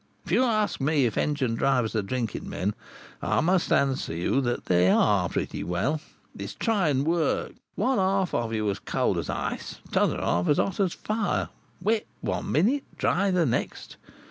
[0.25, 2.73] If you ask me if engine drivers are drinking men,
[3.21, 6.01] I must answer you that they are pretty well.
[6.35, 11.49] It's trying work; one half of you cold as ice; t'other half hot as fire;
[11.83, 13.97] wet one minute, dry the next.